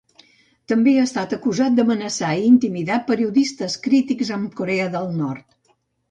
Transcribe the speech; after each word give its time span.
També 0.71 0.91
ha 0.99 1.01
estat 1.07 1.33
acusat 1.35 1.75
d'amenaçar 1.79 2.29
i 2.39 2.47
intimidar 2.51 2.97
periodistes 3.09 3.75
crítics 3.83 4.31
amb 4.39 4.57
Corea 4.61 4.89
del 4.97 5.13
Nord. 5.19 5.45